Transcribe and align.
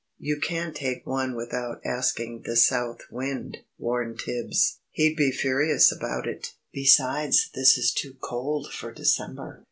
"You 0.17 0.39
can't 0.39 0.75
take 0.75 1.05
one 1.05 1.35
without 1.35 1.79
asking 1.85 2.41
the 2.43 2.55
South 2.55 3.01
Wind," 3.11 3.59
warned 3.77 4.17
Tibbs. 4.21 4.79
"He'd 4.89 5.15
be 5.15 5.31
furious 5.31 5.91
about 5.91 6.25
it. 6.27 6.55
Besides 6.73 7.51
this 7.53 7.77
is 7.77 7.93
too 7.93 8.15
cold 8.19 8.73
for 8.73 8.91
December." 8.91 9.59